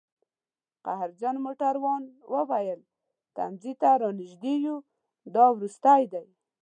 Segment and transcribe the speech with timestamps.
[0.85, 2.03] قهرجن موټروان
[2.33, 2.79] وویل:
[3.35, 4.85] تمځي ته رانژدي یوو،
[5.35, 6.27] دا وروستی دی